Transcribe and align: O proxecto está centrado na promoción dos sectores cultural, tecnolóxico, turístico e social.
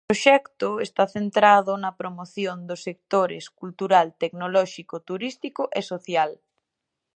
O 0.05 0.07
proxecto 0.11 0.69
está 0.87 1.03
centrado 1.15 1.71
na 1.83 1.91
promoción 2.01 2.57
dos 2.69 2.83
sectores 2.87 3.43
cultural, 3.59 4.07
tecnolóxico, 4.23 4.95
turístico 5.09 5.63
e 5.79 5.81
social. 5.91 6.31